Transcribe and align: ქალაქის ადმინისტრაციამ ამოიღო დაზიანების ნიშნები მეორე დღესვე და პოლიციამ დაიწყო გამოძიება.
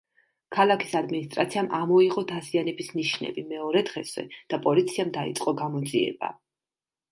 ქალაქის 0.55 0.95
ადმინისტრაციამ 0.99 1.69
ამოიღო 1.79 2.23
დაზიანების 2.31 2.89
ნიშნები 3.01 3.45
მეორე 3.53 3.85
დღესვე 3.91 4.27
და 4.55 4.61
პოლიციამ 4.67 5.15
დაიწყო 5.21 5.57
გამოძიება. 5.63 6.35